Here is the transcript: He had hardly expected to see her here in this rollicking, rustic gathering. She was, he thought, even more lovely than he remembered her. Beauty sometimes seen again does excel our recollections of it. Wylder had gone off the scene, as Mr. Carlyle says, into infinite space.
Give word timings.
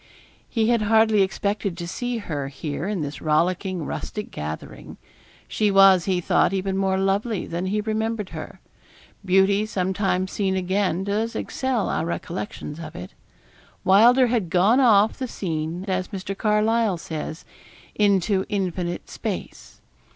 He 0.49 0.69
had 0.69 0.81
hardly 0.81 1.21
expected 1.21 1.77
to 1.77 1.87
see 1.87 2.17
her 2.17 2.47
here 2.47 2.87
in 2.87 3.01
this 3.01 3.21
rollicking, 3.21 3.85
rustic 3.85 4.31
gathering. 4.31 4.97
She 5.47 5.69
was, 5.69 6.05
he 6.05 6.19
thought, 6.19 6.53
even 6.53 6.75
more 6.75 6.97
lovely 6.97 7.45
than 7.45 7.67
he 7.67 7.81
remembered 7.81 8.29
her. 8.29 8.59
Beauty 9.23 9.63
sometimes 9.67 10.31
seen 10.31 10.55
again 10.55 11.03
does 11.03 11.35
excel 11.35 11.87
our 11.87 12.03
recollections 12.03 12.79
of 12.79 12.95
it. 12.95 13.13
Wylder 13.83 14.25
had 14.25 14.49
gone 14.49 14.79
off 14.79 15.19
the 15.19 15.27
scene, 15.27 15.85
as 15.87 16.07
Mr. 16.07 16.35
Carlyle 16.35 16.97
says, 16.97 17.45
into 17.93 18.43
infinite 18.49 19.07
space. 19.07 19.81